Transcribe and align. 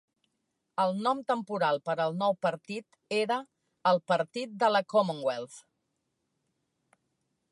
El 0.83 0.93
nom 1.07 1.19
temporal 1.31 1.79
per 1.89 1.95
al 2.05 2.15
nou 2.21 2.33
partit 2.45 2.97
era 3.19 3.37
el 3.91 4.01
Partit 4.13 4.57
de 4.63 4.73
la 4.73 4.83
Commonwealth. 4.97 5.59